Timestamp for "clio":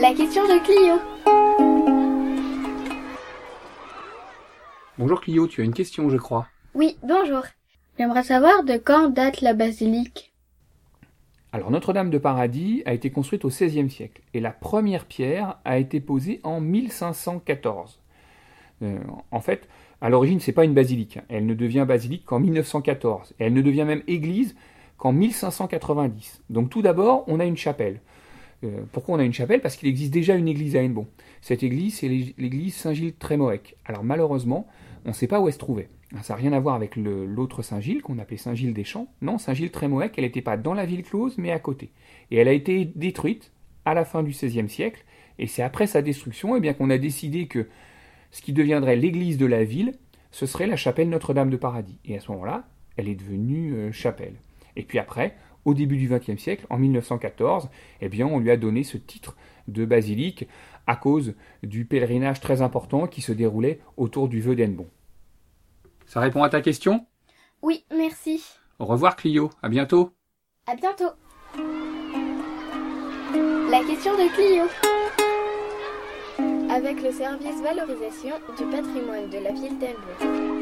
0.62-0.94, 5.20-5.48, 69.16-69.50, 74.34-74.64